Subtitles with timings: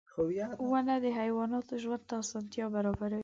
[0.71, 3.19] •ونه د حیواناتو ژوند ته اسانتیا برابروي.